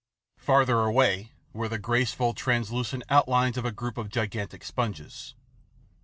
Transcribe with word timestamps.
Farther 0.39 0.79
away 0.79 1.31
were 1.53 1.69
the 1.69 1.77
graceful, 1.77 2.33
translucent 2.33 3.03
out 3.07 3.29
lines 3.29 3.55
of 3.55 3.65
a 3.65 3.71
group 3.71 3.99
of 3.99 4.09
gigantic 4.09 4.63
sponges. 4.63 5.35